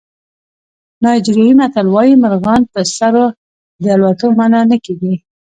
[1.03, 3.13] نایجریایي متل وایي مرغان په سر
[3.81, 5.13] د الوتلو منع نه کېږي.